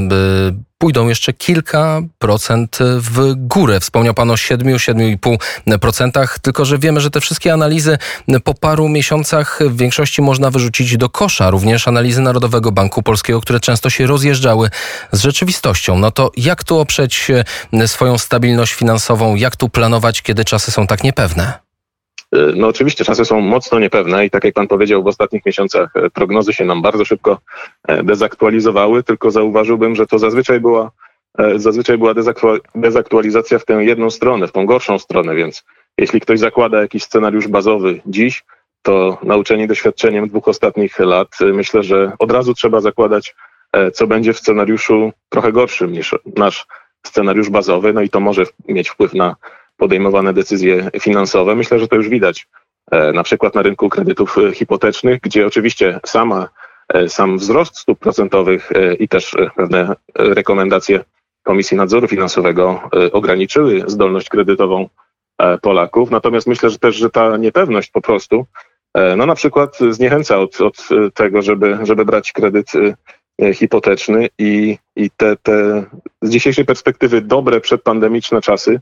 pójdą 0.79 1.09
jeszcze 1.09 1.33
kilka 1.33 2.01
procent 2.19 2.79
w 2.81 3.33
górę. 3.37 3.81
Wspomniał 3.81 4.15
Pan 4.15 4.31
o 4.31 4.35
7-7,5%, 4.35 6.39
tylko 6.43 6.65
że 6.65 6.79
wiemy, 6.79 7.01
że 7.01 7.11
te 7.11 7.21
wszystkie 7.21 7.53
analizy 7.53 7.99
po 8.45 8.55
paru 8.55 8.89
miesiącach 8.89 9.59
w 9.61 9.77
większości 9.77 10.23
można 10.23 10.51
wyrzucić 10.51 10.97
do 10.97 11.09
kosza. 11.09 11.51
Również 11.51 11.89
analizy 11.89 12.21
Narodowego 12.21 12.73
Banku 12.73 13.03
Polskiego, 13.03 13.41
które 13.41 13.61
często 13.61 13.91
się 13.91 14.07
rozjeżdżały 14.07 14.71
z 15.13 15.21
rzeczywistością. 15.21 15.99
No 15.99 16.11
to 16.11 16.31
jak 16.37 16.65
tu 16.65 16.79
oprzeć 16.79 17.31
swoją 17.87 18.19
stabilność 18.19 18.73
finansową? 18.73 19.35
Jak 19.35 19.57
tu 19.57 19.69
planować, 19.69 20.23
kiedy 20.23 20.45
czasy 20.45 20.71
są 20.71 20.87
tak 20.87 21.05
niepewne? 21.05 21.68
No 22.33 22.69
oczywiście 22.69 23.05
czasy 23.05 23.25
są 23.25 23.41
mocno 23.41 23.79
niepewne 23.79 24.27
i 24.27 24.31
tak 24.31 24.45
jak 24.45 24.55
pan 24.55 24.69
powiedział, 24.69 25.03
w 25.03 25.07
ostatnich 25.07 25.47
miesiącach 25.47 25.97
e, 25.97 26.11
prognozy 26.11 26.53
się 26.53 26.65
nam 26.65 26.83
bardzo 26.83 27.05
szybko 27.05 27.39
e, 27.89 28.03
dezaktualizowały, 28.03 29.03
tylko 29.03 29.31
zauważyłbym, 29.31 29.95
że 29.95 30.07
to 30.07 30.19
zazwyczaj 30.19 30.61
była 30.61 30.91
e, 31.39 31.59
zazwyczaj 31.59 31.99
była 31.99 32.15
dezaktualizacja 32.75 33.59
w 33.59 33.65
tę 33.65 33.85
jedną 33.85 34.11
stronę, 34.11 34.47
w 34.47 34.53
tą 34.53 34.67
gorszą 34.67 34.99
stronę, 34.99 35.35
więc 35.35 35.65
jeśli 35.99 36.21
ktoś 36.21 36.39
zakłada 36.39 36.81
jakiś 36.81 37.03
scenariusz 37.03 37.49
bazowy 37.49 38.01
dziś, 38.07 38.45
to 38.83 39.19
nauczeni 39.23 39.67
doświadczeniem 39.67 40.29
dwóch 40.29 40.49
ostatnich 40.49 40.99
lat, 40.99 41.29
myślę, 41.41 41.83
że 41.83 42.13
od 42.19 42.33
razu 42.33 42.55
trzeba 42.55 42.81
zakładać, 42.81 43.35
co 43.95 44.07
będzie 44.07 44.33
w 44.33 44.39
scenariuszu 44.39 45.13
trochę 45.29 45.53
gorszym 45.53 45.93
niż 45.93 46.15
nasz 46.37 46.67
scenariusz 47.07 47.51
bazowy, 47.51 47.93
no 47.93 48.01
i 48.01 48.09
to 48.09 48.21
może 48.21 48.45
mieć 48.69 48.91
wpływ 48.91 49.15
na 49.15 49.37
podejmowane 49.79 50.33
decyzje 50.33 50.91
finansowe. 51.01 51.55
Myślę, 51.55 51.79
że 51.79 51.89
to 51.89 51.97
już 51.97 52.09
widać 52.09 52.49
e, 52.91 53.13
na 53.13 53.23
przykład 53.23 53.55
na 53.55 53.63
rynku 53.63 53.89
kredytów 53.89 54.39
e, 54.39 54.53
hipotecznych, 54.53 55.21
gdzie 55.21 55.47
oczywiście 55.47 56.01
sama, 56.07 56.49
e, 56.89 57.09
sam 57.09 57.39
wzrost 57.39 57.79
stóp 57.79 57.99
procentowych 57.99 58.71
i 58.99 59.09
też 59.09 59.37
pewne 59.57 59.97
rekomendacje 60.15 61.05
Komisji 61.43 61.77
Nadzoru 61.77 62.09
Finansowego 62.09 62.81
ograniczyły 63.13 63.85
zdolność 63.87 64.29
kredytową 64.29 64.89
Polaków. 65.63 66.11
Natomiast 66.11 66.47
myślę, 66.47 66.71
że 66.71 66.79
też, 66.79 66.97
że 66.97 67.11
ta 67.11 67.37
niepewność 67.37 67.91
po 67.91 68.01
prostu, 68.01 68.47
no 69.17 69.27
na 69.27 69.35
przykład 69.35 69.79
zniechęca 69.91 70.39
od, 70.39 70.61
od 70.61 70.89
tego, 71.15 71.43
żeby, 71.43 71.79
żeby 71.83 72.05
brać 72.05 72.33
kredyt 72.33 72.73
hipoteczny 73.55 74.29
i, 74.39 74.79
i 74.97 75.11
te, 75.11 75.37
te 75.37 75.85
z 76.23 76.31
dzisiejszej 76.31 76.65
perspektywy 76.65 77.21
dobre 77.21 77.61
przedpandemiczne 77.61 78.41
czasy 78.41 78.81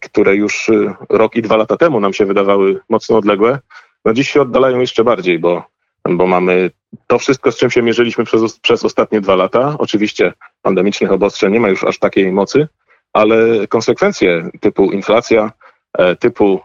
które 0.00 0.36
już 0.36 0.68
e, 0.68 0.94
rok 1.08 1.36
i 1.36 1.42
dwa 1.42 1.56
lata 1.56 1.76
temu 1.76 2.00
nam 2.00 2.12
się 2.12 2.26
wydawały 2.26 2.80
mocno 2.88 3.16
odległe, 3.16 3.58
no 4.04 4.12
dziś 4.12 4.30
się 4.30 4.42
oddalają 4.42 4.80
jeszcze 4.80 5.04
bardziej, 5.04 5.38
bo, 5.38 5.62
bo 6.10 6.26
mamy 6.26 6.70
to 7.06 7.18
wszystko, 7.18 7.52
z 7.52 7.56
czym 7.56 7.70
się 7.70 7.82
mierzyliśmy 7.82 8.24
przez, 8.24 8.58
przez 8.58 8.84
ostatnie 8.84 9.20
dwa 9.20 9.34
lata. 9.34 9.76
Oczywiście 9.78 10.32
pandemicznych 10.62 11.12
obostrzeń 11.12 11.52
nie 11.52 11.60
ma 11.60 11.68
już 11.68 11.84
aż 11.84 11.98
takiej 11.98 12.32
mocy, 12.32 12.68
ale 13.12 13.66
konsekwencje 13.68 14.50
typu 14.60 14.92
inflacja, 14.92 15.52
e, 15.98 16.16
typu 16.16 16.60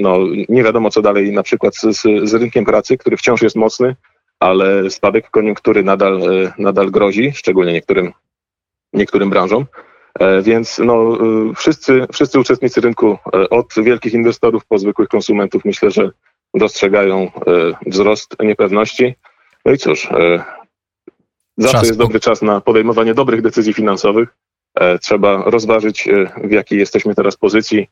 no, 0.00 0.18
nie 0.48 0.64
wiadomo 0.64 0.90
co 0.90 1.02
dalej 1.02 1.32
na 1.32 1.42
przykład 1.42 1.76
z, 1.76 1.96
z 2.24 2.34
rynkiem 2.34 2.64
pracy, 2.64 2.98
który 2.98 3.16
wciąż 3.16 3.42
jest 3.42 3.56
mocny, 3.56 3.96
ale 4.40 4.90
spadek 4.90 5.30
koniunktury 5.30 5.82
nadal, 5.82 6.20
nadal 6.58 6.90
grozi, 6.90 7.32
szczególnie 7.32 7.72
niektórym, 7.72 8.12
niektórym 8.92 9.30
branżom. 9.30 9.66
E, 10.20 10.42
więc 10.42 10.78
no, 10.78 11.14
e, 11.14 11.54
wszyscy, 11.54 12.06
wszyscy 12.12 12.40
uczestnicy 12.40 12.80
rynku, 12.80 13.18
e, 13.34 13.50
od 13.50 13.74
wielkich 13.82 14.14
inwestorów 14.14 14.66
po 14.66 14.78
zwykłych 14.78 15.08
konsumentów, 15.08 15.64
myślę, 15.64 15.90
że 15.90 16.10
dostrzegają 16.54 17.30
wzrost 17.86 18.36
niepewności. 18.40 19.14
No 19.64 19.72
i 19.72 19.78
cóż, 19.78 20.08
zawsze 21.56 21.78
Czas 21.78 21.86
jest 21.86 21.98
dobry 21.98 22.20
czas 22.20 22.42
na 22.42 22.60
podejmowanie 22.60 23.14
dobrych 23.14 23.42
decyzji 23.42 23.74
finansowych. 23.74 24.28
Trzeba 25.00 25.42
rozważyć, 25.46 26.08
w 26.44 26.50
jakiej 26.50 26.78
jesteśmy 26.78 27.14
teraz 27.14 27.36
pozycji 27.36 27.88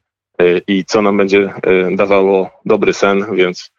i 0.67 0.85
co 0.85 1.03
nam 1.03 1.17
będzie 1.17 1.53
dawało 1.91 2.51
dobry 2.65 2.93
sen, 2.93 3.27
więc 3.33 3.71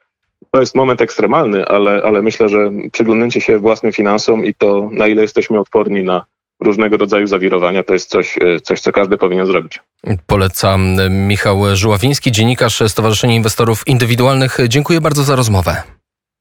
to 0.52 0.60
jest 0.60 0.76
moment 0.76 1.02
ekstremalny, 1.02 1.66
ale, 1.66 2.04
ale 2.04 2.22
myślę, 2.22 2.50
że 2.50 2.72
przyglądnięcie 2.92 3.42
się 3.42 3.60
własnym 3.60 3.92
finansom 3.92 4.46
i 4.46 4.54
to, 4.54 4.90
na 4.92 5.08
ile 5.08 5.22
jesteśmy 5.22 5.60
odporni 5.60 6.04
na 6.04 6.26
różnego 6.60 6.98
rodzaju 6.98 7.28
zawirowania, 7.28 7.84
to 7.84 7.94
jest 7.94 8.10
coś, 8.10 8.38
e, 8.38 8.60
coś 8.60 8.82
co 8.82 8.92
każdy 8.92 9.18
powinien 9.18 9.46
zrobić. 9.46 9.80
Polecam 10.28 10.96
Michał 11.10 11.76
Żuławiński, 11.76 12.32
dziennikarz 12.32 12.84
Stowarzyszenia 12.88 13.36
Inwestorów 13.36 13.88
Indywidualnych. 13.88 14.58
Dziękuję 14.68 15.02
bardzo 15.02 15.24
za 15.24 15.36
rozmowę. 15.36 15.84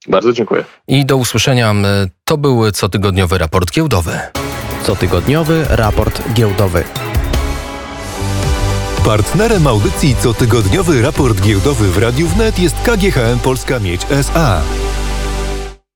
Bardzo 0.09 0.33
dziękuję. 0.33 0.65
I 0.89 1.05
do 1.05 1.17
usłyszenia. 1.17 1.75
To 2.25 2.39
był 2.39 2.71
cotygodniowy 2.71 3.39
raport 3.39 3.71
giełdowy. 3.71 4.19
Cotygodniowy 4.83 5.67
raport 5.71 6.33
giełdowy. 6.33 6.85
Partnerem 9.05 9.67
audycji 9.67 10.17
cotygodniowy 10.17 11.03
raport 11.03 11.41
giełdowy 11.41 11.89
w 11.89 11.99
Radiu 11.99 12.27
Wnet 12.27 12.59
jest 12.59 12.77
KGHM 12.83 13.39
Polska 13.39 13.81
Miedź 13.81 14.01
SA. 14.11 14.63